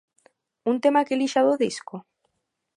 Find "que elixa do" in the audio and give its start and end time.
1.07-1.59